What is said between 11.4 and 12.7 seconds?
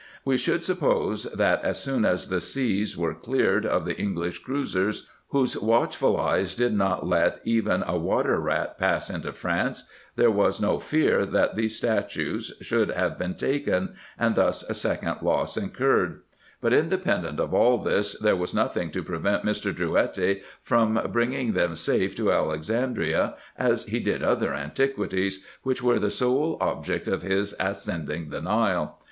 these statues